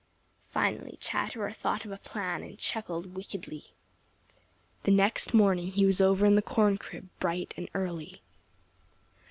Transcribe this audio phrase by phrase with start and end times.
[0.49, 3.65] Finally Chatterer thought of a plan and chuckled wickedly.
[4.81, 8.23] The next morning he was over in the corn crib bright and early.